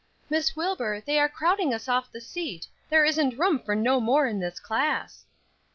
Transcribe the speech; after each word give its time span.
"Miss 0.31 0.55
Wilbur, 0.55 0.99
they 1.01 1.19
are 1.19 1.29
crowding 1.29 1.75
us 1.75 1.87
off 1.87 2.11
the 2.11 2.21
seat; 2.21 2.65
there 2.89 3.05
isn't 3.05 3.37
room 3.37 3.59
for 3.59 3.75
no 3.75 3.99
more 3.99 4.25
in 4.25 4.39
this 4.39 4.59
class." 4.59 5.25